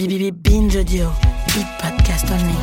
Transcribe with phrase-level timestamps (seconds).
[0.00, 1.08] BBB Binge Audio.
[1.54, 2.56] Big podcast only.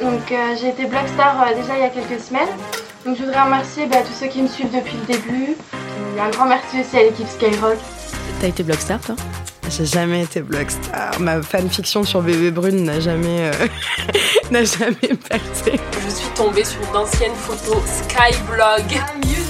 [0.00, 2.48] Donc euh, j'ai été Blogstar euh, déjà il y a quelques semaines.
[3.06, 5.56] Donc je voudrais remercier bah, tous ceux qui me suivent depuis le début.
[6.16, 7.78] Et un grand merci aussi à l'équipe Skyrock.
[8.40, 9.14] T'as été Blogstar toi?
[9.70, 11.20] J'ai jamais été Blogstar.
[11.20, 13.68] Ma fanfiction sur Bébé Brune n'a jamais, euh,
[14.50, 15.78] n'a jamais percé.
[16.04, 19.43] Je suis tombée sur d'anciennes photos Skyblog.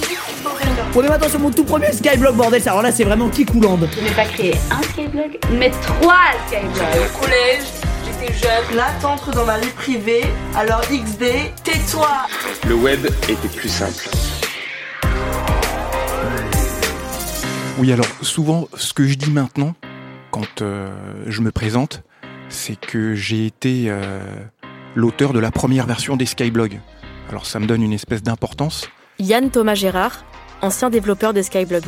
[0.95, 3.89] Prenez attention mon tout premier Skyblog bordel, ça alors là c'est vraiment qui coulande.
[3.98, 6.70] Je n'ai pas créé un Skyblog, mais trois Skyblogs.
[6.70, 7.64] Au collège,
[8.05, 8.77] j'étais jeune.
[8.77, 10.22] Là, t'entres dans ma vie privée,
[10.55, 11.25] alors XD,
[11.65, 12.09] tais-toi
[12.69, 14.09] Le web était plus simple.
[17.78, 19.75] Oui, alors souvent, ce que je dis maintenant,
[20.31, 20.92] quand euh,
[21.27, 22.05] je me présente,
[22.48, 24.20] c'est que j'ai été euh,
[24.95, 26.78] l'auteur de la première version des Skyblogs.
[27.31, 28.89] Alors ça me donne une espèce d'importance.
[29.19, 30.25] Yann Thomas Gérard,
[30.65, 31.84] ancien développeur de Skyblog.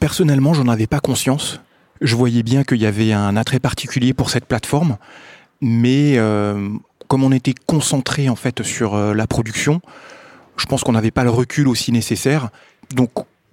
[0.00, 1.60] Personnellement, j'en avais pas conscience.
[2.00, 4.96] Je voyais bien qu'il y avait un attrait particulier pour cette plateforme,
[5.60, 6.70] mais euh,
[7.08, 9.80] comme on était concentré en fait sur euh, la production,
[10.56, 12.50] je pense qu'on n'avait pas le recul aussi nécessaire.
[12.94, 13.10] Donc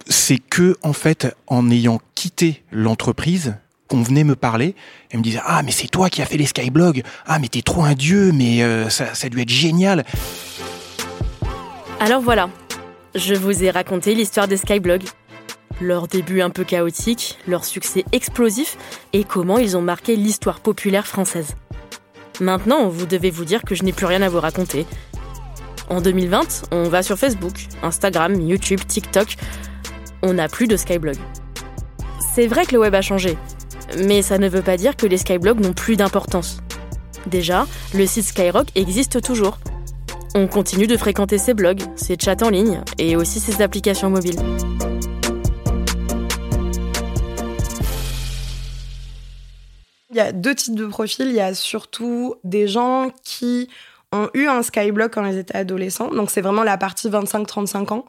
[0.08, 3.56] c'est que en fait en ayant quitté l'entreprise
[3.88, 4.76] qu'on venait me parler
[5.12, 7.62] et me disait ah mais c'est toi qui as fait les skyblogs ah mais t'es
[7.62, 10.06] trop un dieu mais euh, ça, ça a dû être génial
[12.00, 12.50] Alors voilà,
[13.16, 15.04] je vous ai raconté l'histoire des Skyblog.
[15.82, 18.78] Leur début un peu chaotique, leur succès explosif
[19.14, 21.56] et comment ils ont marqué l'histoire populaire française.
[22.40, 24.86] Maintenant, vous devez vous dire que je n'ai plus rien à vous raconter.
[25.90, 29.36] En 2020, on va sur Facebook, Instagram, YouTube, TikTok.
[30.22, 31.16] On n'a plus de Skyblog.
[32.34, 33.38] C'est vrai que le web a changé,
[34.00, 36.60] mais ça ne veut pas dire que les Skyblogs n'ont plus d'importance.
[37.28, 39.58] Déjà, le site Skyrock existe toujours.
[40.38, 44.36] On continue de fréquenter ses blogs, ses chats en ligne et aussi ses applications mobiles.
[50.10, 51.28] Il y a deux types de profils.
[51.30, 53.70] Il y a surtout des gens qui
[54.12, 56.10] ont eu un Skyblog quand ils étaient adolescents.
[56.10, 58.06] Donc c'est vraiment la partie 25-35 ans.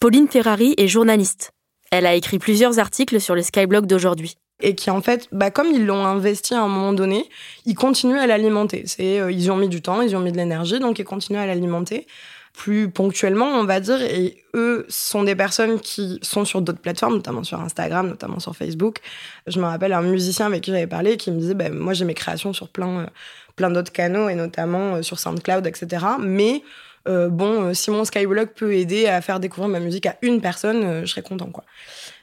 [0.00, 1.52] Pauline Terrari est journaliste.
[1.90, 4.36] Elle a écrit plusieurs articles sur les Skyblogs d'aujourd'hui.
[4.62, 7.28] Et qui en fait, bah, comme ils l'ont investi à un moment donné,
[7.66, 8.84] ils continuent à l'alimenter.
[8.86, 10.98] C'est, euh, ils y ont mis du temps, ils y ont mis de l'énergie, donc
[10.98, 12.06] ils continuent à l'alimenter
[12.52, 14.02] plus ponctuellement, on va dire.
[14.02, 18.54] Et eux sont des personnes qui sont sur d'autres plateformes, notamment sur Instagram, notamment sur
[18.54, 18.98] Facebook.
[19.46, 22.04] Je me rappelle un musicien avec qui j'avais parlé qui me disait, bah, moi j'ai
[22.04, 23.06] mes créations sur plein, euh,
[23.56, 26.04] plein d'autres canaux et notamment euh, sur SoundCloud, etc.
[26.20, 26.62] Mais
[27.06, 31.10] bon, si mon Skyblog peut aider à faire découvrir ma musique à une personne, je
[31.10, 31.64] serais content, quoi.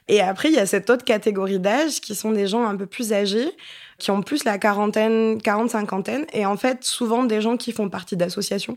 [0.08, 2.86] Et après, il y a cette autre catégorie d'âge qui sont des gens un peu
[2.86, 3.50] plus âgés,
[3.98, 8.16] qui ont plus la quarantaine, quarante-cinquantaine, et en fait, souvent des gens qui font partie
[8.16, 8.76] d'associations,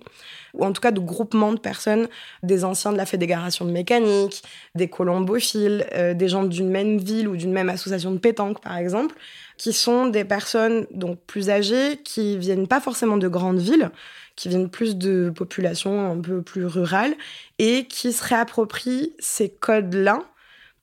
[0.54, 2.10] ou en tout cas de groupements de personnes,
[2.44, 4.44] des anciens de la Fédération de mécanique,
[4.76, 8.76] des colombophiles, euh, des gens d'une même ville ou d'une même association de pétanque, par
[8.76, 9.16] exemple,
[9.58, 13.92] qui sont des personnes donc plus âgées, qui viennent pas forcément de grandes villes,
[14.36, 17.14] qui viennent plus de populations un peu plus rurales,
[17.60, 20.24] et qui se réapproprient ces codes-là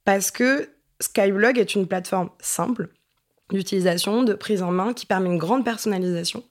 [0.09, 0.71] parce que
[1.01, 2.89] Skyblog est une plateforme simple
[3.53, 6.45] d'utilisation, de prise en main, qui permet une grande personnalisation.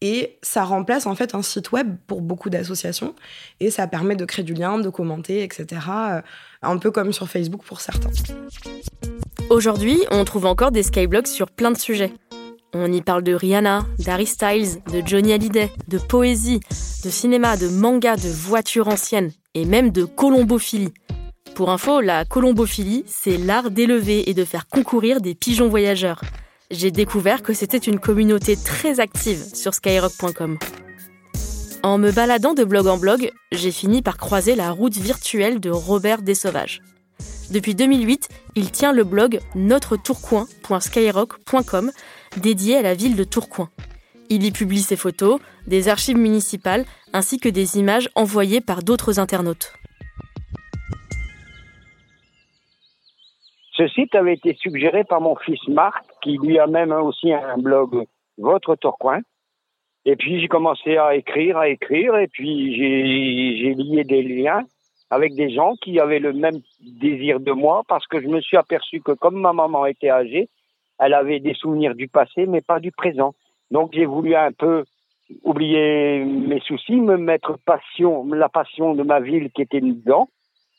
[0.00, 3.16] Et ça remplace en fait un site web pour beaucoup d'associations.
[3.58, 5.80] Et ça permet de créer du lien, de commenter, etc.
[5.90, 6.22] euh,
[6.62, 8.10] Un peu comme sur Facebook pour certains.
[9.50, 12.12] Aujourd'hui, on trouve encore des Skyblogs sur plein de sujets.
[12.72, 16.60] On y parle de Rihanna, d'Harry Styles, de Johnny Hallyday, de poésie,
[17.04, 20.94] de cinéma, de manga, de voitures anciennes et même de colombophilie.
[21.54, 26.22] Pour info, la colombophilie, c'est l'art d'élever et de faire concourir des pigeons voyageurs.
[26.70, 30.58] J'ai découvert que c'était une communauté très active sur skyrock.com.
[31.82, 35.68] En me baladant de blog en blog, j'ai fini par croiser la route virtuelle de
[35.68, 36.80] Robert Desauvages.
[37.50, 41.92] Depuis 2008, il tient le blog notretourcoing.skyrock.com
[42.38, 43.68] dédié à la ville de Tourcoing.
[44.30, 49.18] Il y publie ses photos, des archives municipales ainsi que des images envoyées par d'autres
[49.18, 49.74] internautes.
[53.82, 57.58] Ce site avait été suggéré par mon fils Marc, qui lui a même aussi un
[57.58, 58.04] blog
[58.38, 59.22] Votre Tourcoing.
[60.04, 64.62] Et puis j'ai commencé à écrire, à écrire, et puis j'ai j'ai lié des liens
[65.10, 68.56] avec des gens qui avaient le même désir de moi parce que je me suis
[68.56, 70.48] aperçu que comme ma maman était âgée,
[71.00, 73.34] elle avait des souvenirs du passé mais pas du présent.
[73.72, 74.84] Donc j'ai voulu un peu
[75.42, 80.28] oublier mes soucis, me mettre passion, la passion de ma ville qui était dedans.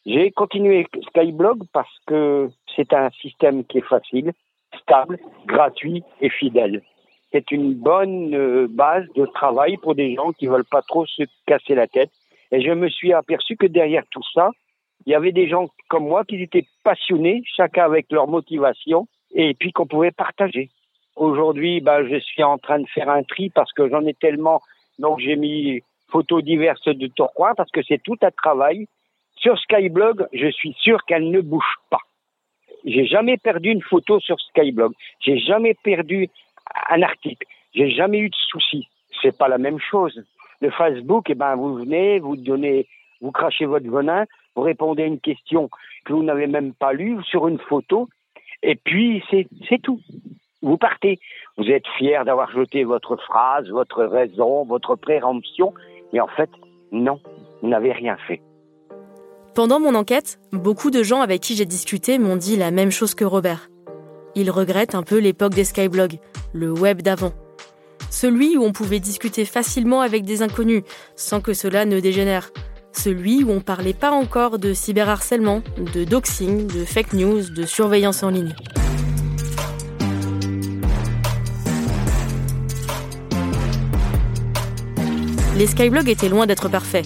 [0.06, 4.34] J'ai continué Skyblog parce que c'est un système qui est facile,
[4.82, 6.82] stable, gratuit et fidèle.
[7.32, 11.24] C'est une bonne euh, base de travail pour des gens qui veulent pas trop se
[11.48, 12.12] casser la tête.
[12.52, 14.52] Et je me suis aperçu que derrière tout ça,
[15.06, 19.54] il y avait des gens comme moi qui étaient passionnés, chacun avec leur motivation, et
[19.54, 20.70] puis qu'on pouvait partager.
[21.16, 24.62] Aujourd'hui, bah, je suis en train de faire un tri parce que j'en ai tellement.
[25.00, 28.88] Donc, j'ai mis photos diverses de Tourcoing parce que c'est tout un travail.
[29.44, 32.00] Sur Skyblog, je suis sûr qu'elle ne bouge pas.
[32.86, 34.94] J'ai jamais perdu une photo sur Skyblog.
[35.20, 36.30] J'ai jamais perdu
[36.90, 37.46] un article.
[37.76, 38.88] J'ai jamais eu de soucis.
[39.22, 40.24] C'est pas la même chose.
[40.62, 42.88] Le Facebook, eh ben, vous venez, vous donnez,
[43.20, 44.24] vous crachez votre venin,
[44.56, 45.70] vous répondez à une question
[46.06, 48.08] que vous n'avez même pas lue sur une photo,
[48.62, 50.00] et puis c'est tout
[50.62, 51.20] vous partez.
[51.58, 55.74] Vous êtes fier d'avoir jeté votre phrase, votre raison, votre préemption,
[56.14, 56.50] mais en fait,
[56.94, 57.20] non,
[57.62, 58.40] vous n'avez rien fait.
[59.56, 63.14] Pendant mon enquête, beaucoup de gens avec qui j'ai discuté m'ont dit la même chose
[63.14, 63.70] que Robert.
[64.34, 66.18] Ils regrettent un peu l'époque des skyblogs,
[66.54, 67.34] le web d'avant.
[68.10, 70.82] Celui où on pouvait discuter facilement avec des inconnus
[71.16, 72.50] sans que cela ne dégénère.
[72.94, 75.62] Celui où on parlait pas encore de cyberharcèlement,
[75.94, 78.56] de doxing, de fake news, de surveillance en ligne.
[85.56, 87.06] Les skyblogs étaient loin d'être parfaits.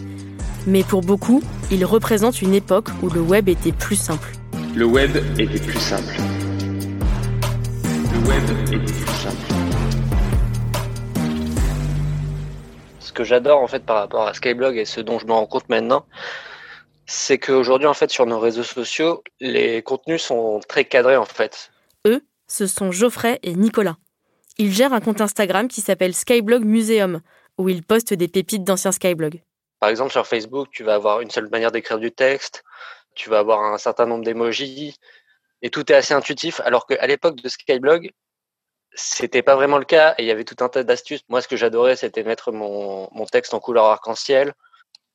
[0.67, 1.41] Mais pour beaucoup,
[1.71, 4.33] ils représentent une époque où le web était plus simple.
[4.75, 6.13] Le web était plus simple.
[8.11, 9.37] Le web était plus simple.
[12.99, 15.45] Ce que j'adore en fait par rapport à Skyblog et ce dont je me rends
[15.45, 16.05] compte maintenant,
[17.05, 21.71] c'est qu'aujourd'hui en fait sur nos réseaux sociaux, les contenus sont très cadrés en fait.
[22.05, 23.95] Eux, ce sont Geoffrey et Nicolas.
[24.57, 27.21] Ils gèrent un compte Instagram qui s'appelle Skyblog Museum,
[27.57, 29.41] où ils postent des pépites d'anciens Skyblog.
[29.79, 32.63] Par exemple, sur Facebook, tu vas avoir une seule manière d'écrire du texte,
[33.15, 34.97] tu vas avoir un certain nombre d'émojis,
[35.61, 38.11] et tout est assez intuitif, alors qu'à l'époque de Skyblog,
[38.93, 41.21] c'était pas vraiment le cas, et il y avait tout un tas d'astuces.
[41.29, 44.53] Moi, ce que j'adorais, c'était mettre mon, texte en couleur arc-en-ciel.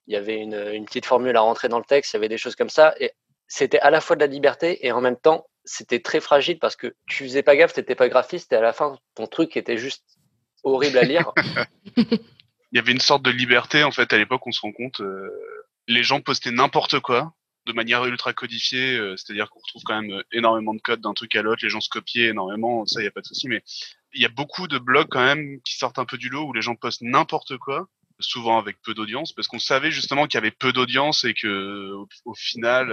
[0.06, 2.28] Il y avait une, une, petite formule à rentrer dans le texte, il y avait
[2.28, 3.12] des choses comme ça, et
[3.48, 6.76] c'était à la fois de la liberté, et en même temps, c'était très fragile parce
[6.76, 9.76] que tu faisais pas gaffe, t'étais pas graphiste, et à la fin, ton truc était
[9.76, 10.04] juste
[10.64, 11.32] horrible à lire.
[12.72, 14.46] Il y avait une sorte de liberté en fait à l'époque.
[14.46, 15.28] On se rend compte, euh,
[15.88, 17.34] les gens postaient n'importe quoi
[17.66, 21.14] de manière ultra codifiée, euh, c'est-à-dire qu'on retrouve quand même euh, énormément de code d'un
[21.14, 21.62] truc à l'autre.
[21.62, 23.46] Les gens se copiaient énormément, ça il y a pas de souci.
[23.46, 23.62] Mais
[24.14, 26.52] il y a beaucoup de blogs quand même qui sortent un peu du lot où
[26.52, 27.88] les gens postent n'importe quoi
[28.20, 31.92] souvent avec peu d'audience, parce qu'on savait justement qu'il y avait peu d'audience et que
[32.24, 32.88] au, final,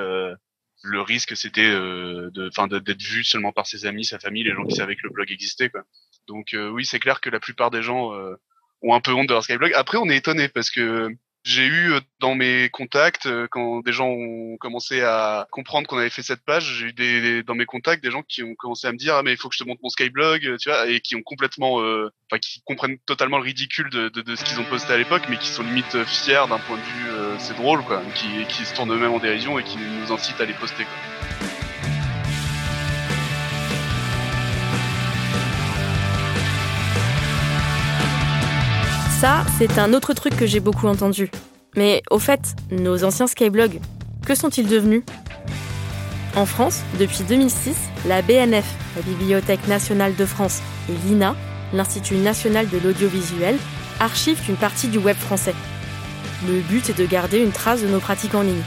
[0.82, 4.66] le risque c'était de, enfin, d'être vu seulement par ses amis, sa famille, les gens
[4.66, 5.84] qui savaient que le blog existait, quoi.
[6.30, 8.36] Donc euh, oui, c'est clair que la plupart des gens euh,
[8.82, 9.74] ont un peu honte de leur Skyblog.
[9.76, 11.10] Après, on est étonné parce que
[11.46, 16.10] j'ai eu euh, dans mes contacts, quand des gens ont commencé à comprendre qu'on avait
[16.10, 18.92] fait cette page, j'ai eu des, dans mes contacts des gens qui ont commencé à
[18.92, 21.00] me dire ah mais il faut que je te montre mon Skyblog, tu vois, et
[21.00, 24.66] qui ont complètement, enfin qui comprennent totalement le ridicule de, de, de ce qu'ils ont
[24.66, 28.02] posté à l'époque, mais qui sont limite fiers d'un point de vue, c'est drôle quoi,
[28.16, 31.59] qui, qui se tournent eux-mêmes en dérision et qui nous incitent à les poster quoi.
[39.20, 41.30] Ça, c'est un autre truc que j'ai beaucoup entendu.
[41.76, 42.40] Mais au fait,
[42.72, 43.82] nos anciens skyblogs,
[44.26, 45.04] que sont-ils devenus?
[46.38, 47.76] En France, depuis 2006,
[48.08, 48.64] la BNF,
[48.96, 51.36] la Bibliothèque nationale de France, et l'INA,
[51.74, 53.58] l'Institut national de l'audiovisuel,
[54.00, 55.56] archivent une partie du web français.
[56.48, 58.64] Le but est de garder une trace de nos pratiques en ligne.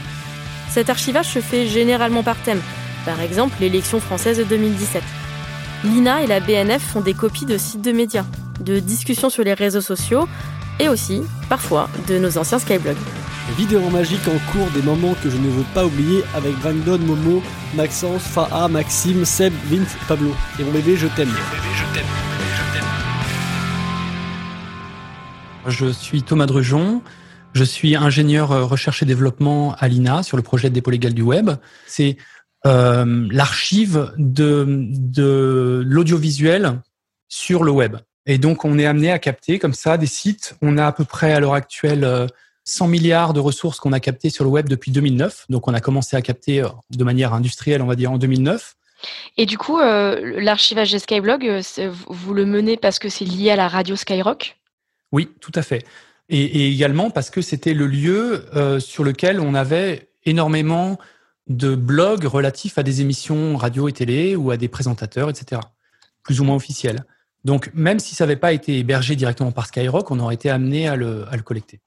[0.69, 2.61] Cet archivage se fait généralement par thème,
[3.05, 5.01] par exemple l'élection française de 2017.
[5.83, 8.25] L'INA et la BNF font des copies de sites de médias,
[8.59, 10.27] de discussions sur les réseaux sociaux
[10.79, 12.97] et aussi, parfois, de nos anciens Skyblogs.
[13.57, 17.43] Vidéo magique en cours des moments que je ne veux pas oublier avec Brandon, Momo,
[17.75, 20.33] Maxence, Faha, Maxime, Seb, Vince Pablo.
[20.59, 21.29] Et mon bébé, je t'aime.
[25.67, 27.01] Je suis Thomas Drujon.
[27.53, 31.13] Je suis ingénieur euh, recherche et développement à l'INA sur le projet de dépôt légal
[31.13, 31.51] du web.
[31.85, 32.17] C'est
[32.65, 36.81] euh, l'archive de, de l'audiovisuel
[37.27, 37.97] sur le web.
[38.25, 40.55] Et donc, on est amené à capter comme ça des sites.
[40.61, 42.29] On a à peu près à l'heure actuelle
[42.63, 45.45] 100 euh, milliards de ressources qu'on a captées sur le web depuis 2009.
[45.49, 48.75] Donc, on a commencé à capter euh, de manière industrielle, on va dire, en 2009.
[49.35, 51.61] Et du coup, euh, l'archivage des Skyblog,
[52.07, 54.57] vous le menez parce que c'est lié à la radio Skyrock?
[55.11, 55.85] Oui, tout à fait.
[56.29, 58.45] Et, également parce que c'était le lieu
[58.79, 60.97] sur lequel on avait énormément
[61.47, 65.59] de blogs relatifs à des émissions radio et télé ou à des présentateurs, etc.
[66.23, 67.03] Plus ou moins officiels.
[67.45, 70.87] Donc, même si ça n'avait pas été hébergé directement par Skyrock, on aurait été amené
[70.87, 71.81] à le, à le collecter.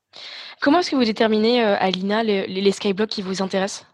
[0.61, 3.87] Comment est-ce que vous déterminez, euh, Alina, les, les skyblogs qui vous intéressent?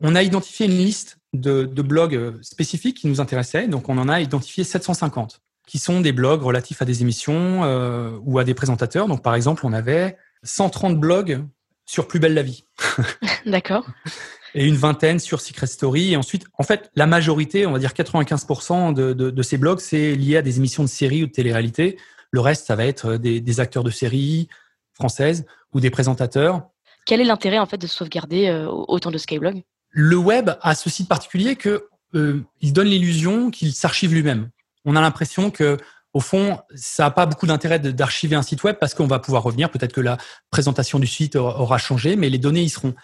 [0.00, 3.68] On a identifié une liste de, de, blogs euh, spécifiques qui nous intéressaient.
[3.68, 8.18] Donc, on en a identifié 750, qui sont des blogs relatifs à des émissions euh,
[8.22, 9.06] ou à des présentateurs.
[9.06, 11.44] Donc, par exemple, on avait 130 blogs
[11.86, 12.64] sur Plus belle la vie.
[13.46, 13.84] D'accord.
[14.54, 16.12] Et une vingtaine sur Secret Story.
[16.12, 19.80] Et ensuite, en fait, la majorité, on va dire 95% de, de, de, ces blogs,
[19.80, 21.98] c'est lié à des émissions de séries ou de télé-réalité.
[22.30, 24.48] Le reste, ça va être des, des acteurs de séries
[24.92, 26.68] françaises ou des présentateurs.
[27.06, 29.62] Quel est l'intérêt en fait de sauvegarder euh, autant de Skyblog?
[29.90, 34.50] Le web a ce site particulier que euh, il donne l'illusion qu'il s'archive lui-même.
[34.84, 35.76] On a l'impression que
[36.12, 39.44] au fond, ça n'a pas beaucoup d'intérêt d'archiver un site web parce qu'on va pouvoir
[39.44, 39.70] revenir.
[39.70, 40.18] Peut-être que la
[40.50, 42.94] présentation du site aura changé, mais les données y seront.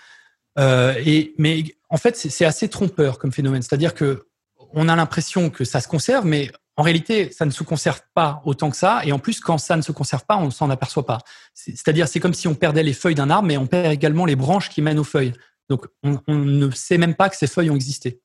[0.59, 3.63] Euh, et, mais en fait, c'est assez trompeur comme phénomène.
[3.63, 4.27] C'est-à-dire que
[4.73, 8.43] on a l'impression que ça se conserve, mais en réalité, ça ne se conserve pas
[8.45, 9.01] autant que ça.
[9.05, 11.19] Et en plus, quand ça ne se conserve pas, on ne s'en aperçoit pas.
[11.55, 14.37] C'est-à-dire, c'est comme si on perdait les feuilles d'un arbre, mais on perd également les
[14.37, 15.33] branches qui mènent aux feuilles.
[15.71, 18.21] Donc, on, ne sait même pas que ces feuilles ont existé.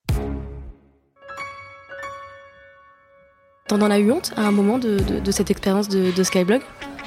[3.67, 4.99] T'en as eu honte à un moment de,
[5.31, 6.61] cette expérience de, Skyblog?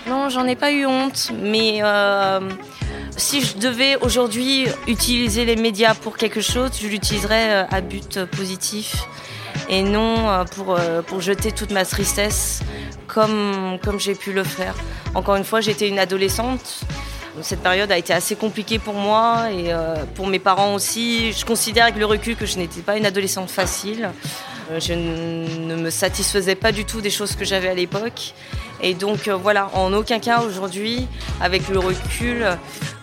[0.07, 2.41] Non, j'en ai pas eu honte, mais euh,
[3.17, 9.07] si je devais aujourd'hui utiliser les médias pour quelque chose, je l'utiliserais à but positif
[9.69, 12.61] et non pour, pour jeter toute ma tristesse
[13.07, 14.75] comme, comme j'ai pu le faire.
[15.15, 16.85] Encore une fois, j'étais une adolescente.
[17.43, 21.33] Cette période a été assez compliquée pour moi et euh, pour mes parents aussi.
[21.33, 24.11] Je considère avec le recul que je n'étais pas une adolescente facile.
[24.71, 28.35] Euh, je ne me satisfaisais pas du tout des choses que j'avais à l'époque.
[28.81, 31.07] Et donc euh, voilà, en aucun cas aujourd'hui,
[31.41, 32.45] avec le recul,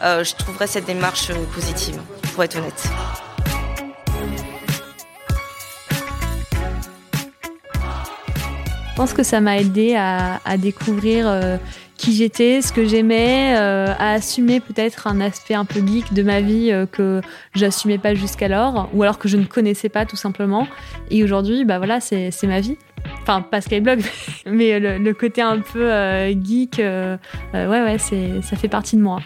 [0.03, 1.99] euh, je trouverais cette démarche positive,
[2.33, 2.89] pour être honnête.
[9.01, 11.57] Je pense que ça m'a aidé à, découvrir euh,
[11.97, 16.21] qui j'étais, ce que j'aimais, euh, à assumer peut-être un aspect un peu geek de
[16.21, 17.21] ma vie euh, que
[17.55, 20.67] j'assumais pas jusqu'alors, ou alors que je ne connaissais pas tout simplement.
[21.09, 22.77] Et aujourd'hui, bah voilà, c'est ma vie.
[23.21, 24.01] Enfin, pas Skyblog,
[24.45, 27.19] mais le, le côté un peu euh, geek, ouais,
[27.53, 29.19] ouais, ça fait partie de moi.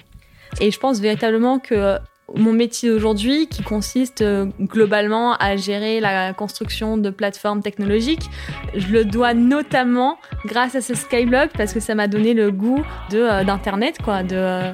[0.61, 1.97] Et je pense véritablement que
[2.33, 4.23] mon métier d'aujourd'hui, qui consiste
[4.59, 8.29] globalement à gérer la construction de plateformes technologiques,
[8.75, 12.83] je le dois notamment grâce à ce Skyblog parce que ça m'a donné le goût
[13.11, 14.23] de euh, d'internet quoi.
[14.23, 14.71] De euh,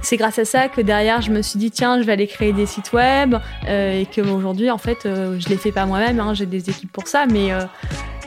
[0.00, 2.52] c'est grâce à ça que derrière je me suis dit tiens je vais aller créer
[2.52, 3.36] des sites web
[3.68, 6.92] euh, et que aujourd'hui en fait je les fais pas moi-même, hein, j'ai des équipes
[6.92, 7.50] pour ça, mais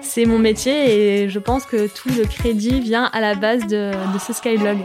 [0.02, 3.92] c'est mon métier et je pense que tout le crédit vient à la base de,
[4.14, 4.78] de ce Skyblog.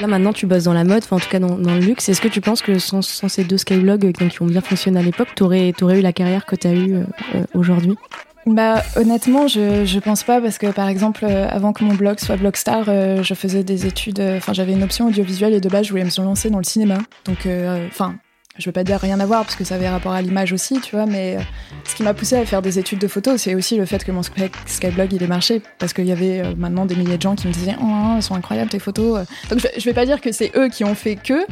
[0.00, 2.08] Là maintenant tu bosses dans la mode, enfin en tout cas dans, dans le luxe.
[2.08, 5.02] Est-ce que tu penses que sans, sans ces deux skyblogs qui ont bien fonctionné à
[5.02, 6.94] l'époque, tu aurais, eu la carrière que tu as eue
[7.34, 7.96] euh, aujourd'hui?
[8.44, 12.18] Bah honnêtement, je je pense pas parce que par exemple euh, avant que mon blog
[12.18, 15.86] soit Blogstar, euh, je faisais des études enfin j'avais une option audiovisuelle et de base
[15.86, 16.98] je voulais me lancer dans le cinéma.
[17.24, 17.46] Donc
[17.86, 18.16] enfin
[18.58, 20.80] je veux pas dire rien à voir parce que ça avait rapport à l'image aussi,
[20.80, 21.38] tu vois, mais
[21.84, 24.12] ce qui m'a poussé à faire des études de photo, c'est aussi le fait que
[24.12, 27.48] mon Skyblog il ait marché parce qu'il y avait maintenant des milliers de gens qui
[27.48, 29.26] me disaient oh, elles sont incroyables tes photos.
[29.48, 31.46] Donc je, vais pas dire que c'est eux qui ont fait que,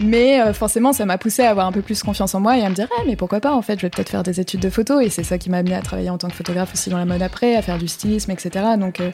[0.00, 2.64] mais euh, forcément ça m'a poussé à avoir un peu plus confiance en moi et
[2.64, 4.60] à me dire ah, mais pourquoi pas en fait, je vais peut-être faire des études
[4.60, 6.88] de photo et c'est ça qui m'a amené à travailler en tant que photographe aussi
[6.88, 8.64] dans la mode après, à faire du stylisme, etc.
[8.78, 9.10] Donc euh,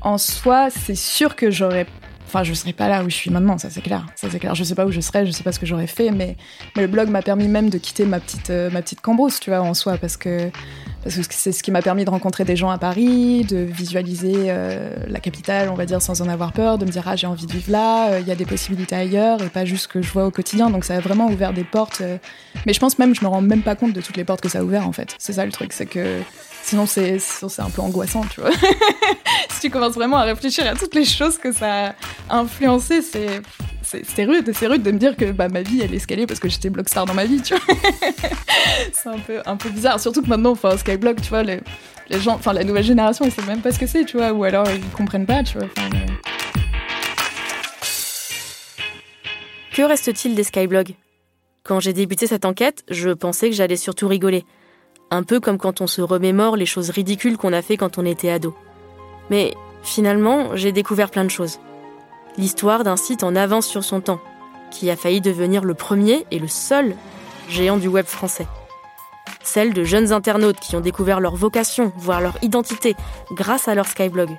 [0.00, 1.86] en soi, c'est sûr que j'aurais
[2.26, 4.06] Enfin, je serais pas là où je suis maintenant, ça c'est clair.
[4.16, 4.54] Ça c'est clair.
[4.54, 6.36] Je sais pas où je serais, je sais pas ce que j'aurais fait, mais,
[6.76, 9.50] mais le blog m'a permis même de quitter ma petite, euh, ma petite cambrousse, tu
[9.50, 10.50] vois, en soi, parce que
[11.04, 14.46] parce que c'est ce qui m'a permis de rencontrer des gens à Paris, de visualiser
[14.48, 17.26] euh, la capitale, on va dire, sans en avoir peur, de me dire ah j'ai
[17.26, 19.88] envie de vivre là, il euh, y a des possibilités ailleurs et pas juste ce
[19.88, 20.70] que je vois au quotidien.
[20.70, 22.00] Donc ça a vraiment ouvert des portes.
[22.00, 22.16] Euh...
[22.64, 24.48] Mais je pense même, je me rends même pas compte de toutes les portes que
[24.48, 25.14] ça a ouvert en fait.
[25.18, 26.20] C'est ça le truc, c'est que
[26.64, 27.18] sinon c'est
[27.58, 28.50] un peu angoissant, tu vois.
[29.50, 31.94] si tu commences vraiment à réfléchir à toutes les choses que ça a
[32.30, 36.26] influencé, c'est rude, c'est rude de me dire que bah, ma vie elle est escalée
[36.26, 37.74] parce que j'étais blogstar dans ma vie, tu vois.
[38.92, 41.60] c'est un peu, un peu bizarre, surtout que maintenant, enfin, Skyblog, tu vois, les,
[42.08, 44.32] les gens, enfin, la nouvelle génération, ils savent même pas ce que c'est, tu vois,
[44.32, 45.68] ou alors ils comprennent pas, tu vois.
[49.74, 50.94] Que reste-t-il des Skyblogs?
[51.62, 54.44] Quand j'ai débuté cette enquête, je pensais que j'allais surtout rigoler.
[55.14, 58.04] Un peu comme quand on se remémore les choses ridicules qu'on a fait quand on
[58.04, 58.52] était ado.
[59.30, 59.54] Mais
[59.84, 61.60] finalement, j'ai découvert plein de choses
[62.36, 64.18] l'histoire d'un site en avance sur son temps,
[64.72, 66.96] qui a failli devenir le premier et le seul
[67.48, 68.48] géant du web français.
[69.44, 72.96] Celle de jeunes internautes qui ont découvert leur vocation, voire leur identité,
[73.30, 74.30] grâce à leur Skyblog.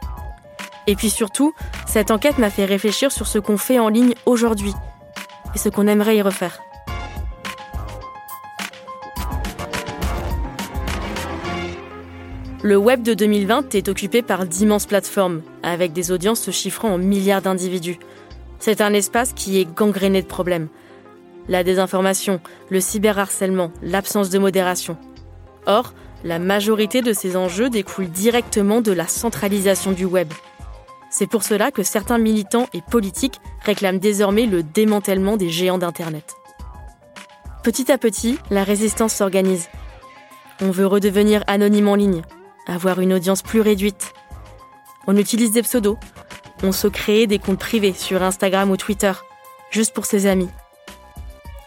[0.88, 1.54] Et puis surtout,
[1.88, 4.74] cette enquête m'a fait réfléchir sur ce qu'on fait en ligne aujourd'hui,
[5.54, 6.65] et ce qu'on aimerait y refaire.
[12.66, 16.98] Le web de 2020 est occupé par d'immenses plateformes, avec des audiences se chiffrant en
[16.98, 18.00] milliards d'individus.
[18.58, 20.68] C'est un espace qui est gangréné de problèmes.
[21.48, 22.42] La désinformation,
[22.72, 24.98] le cyberharcèlement, l'absence de modération.
[25.68, 25.94] Or,
[26.24, 30.34] la majorité de ces enjeux découlent directement de la centralisation du web.
[31.12, 36.34] C'est pour cela que certains militants et politiques réclament désormais le démantèlement des géants d'Internet.
[37.62, 39.70] Petit à petit, la résistance s'organise.
[40.64, 42.24] On veut redevenir anonyme en ligne,
[42.68, 44.14] avoir une audience plus réduite.
[45.08, 45.98] On utilise des pseudos.
[46.64, 49.12] On se crée des comptes privés sur Instagram ou Twitter,
[49.72, 50.50] juste pour ses amis.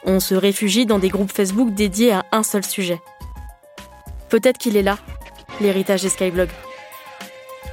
[0.05, 3.01] On se réfugie dans des groupes Facebook dédiés à un seul sujet.
[4.29, 4.99] Peut-être qu'il est là,
[5.61, 6.51] l'héritage des Skyblogs.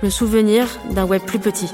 [0.04, 1.72] Le souvenir d'un web plus petit.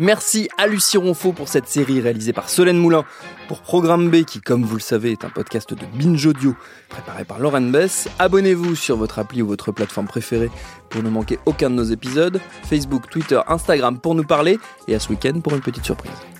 [0.00, 3.04] Merci à Lucie Ronfaux pour cette série réalisée par Solène Moulin
[3.48, 6.54] pour Programme B qui, comme vous le savez, est un podcast de Binge Audio
[6.88, 8.08] préparé par Lauren Bess.
[8.20, 10.50] Abonnez-vous sur votre appli ou votre plateforme préférée
[10.88, 12.40] pour ne manquer aucun de nos épisodes.
[12.62, 16.37] Facebook, Twitter, Instagram pour nous parler et à ce week-end pour une petite surprise.